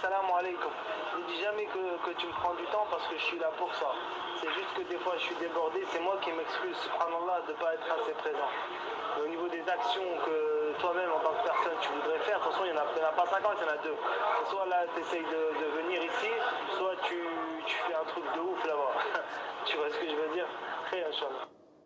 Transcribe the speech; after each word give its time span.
salam 0.00 0.24
alaikum. 0.32 0.72
Ne 1.16 1.22
dis 1.28 1.40
jamais 1.40 1.66
que, 1.66 1.82
que 2.04 2.12
tu 2.16 2.26
me 2.26 2.32
prends 2.32 2.54
du 2.54 2.64
temps 2.66 2.86
parce 2.90 3.06
que 3.08 3.16
je 3.16 3.24
suis 3.24 3.38
là 3.38 3.50
pour 3.58 3.72
ça. 3.74 3.92
C'est 4.40 4.52
juste 4.52 4.72
que 4.74 4.82
des 4.88 4.98
fois 4.98 5.14
je 5.18 5.24
suis 5.24 5.34
débordé, 5.36 5.84
c'est 5.92 6.00
moi 6.00 6.16
qui 6.22 6.32
m'excuse, 6.32 6.76
subhanallah, 6.76 7.42
de 7.46 7.52
ne 7.52 7.56
pas 7.58 7.74
être 7.74 7.86
assez 8.00 8.12
présent. 8.12 8.48
Mais 9.16 9.22
au 9.22 9.28
niveau 9.28 9.48
des 9.48 9.60
actions 9.68 10.08
que 10.24 10.72
toi-même 10.80 11.12
en 11.12 11.20
tant 11.20 11.32
que 11.32 11.44
personne 11.44 11.76
tu 11.82 11.92
voudrais 11.92 12.18
faire, 12.20 12.38
de 12.38 12.44
toute 12.44 12.52
façon 12.52 12.64
il 12.64 12.72
n'y 12.72 12.78
en, 12.78 12.82
en 12.82 13.08
a 13.08 13.12
pas 13.12 13.26
50, 13.26 13.52
il 13.60 13.66
y 13.66 13.68
en 13.68 13.72
a 13.72 13.76
deux. 13.84 13.96
Soit 14.48 14.66
là 14.66 14.84
tu 14.94 15.00
essayes 15.00 15.24
de, 15.24 15.66
venir 15.82 16.02
ici, 16.02 16.32
soit 16.78 16.96
tu, 17.04 17.20
tu 17.66 17.76
fais 17.86 17.94
un 17.94 18.04
truc 18.04 18.24
de 18.34 18.40
ouf 18.40 18.64
là-bas. 18.64 18.92
tu 19.66 19.76
vois 19.76 19.90
ce 19.90 19.98
que 19.98 20.08
je 20.08 20.16
veux 20.16 20.32
dire? 20.34 20.46
Très 20.86 21.04